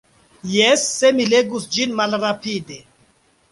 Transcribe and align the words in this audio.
Jes, 0.53 0.85
se 1.01 1.11
mi 1.19 1.27
legus 1.35 1.69
ĝin 1.77 1.95
malrapide. 2.01 2.83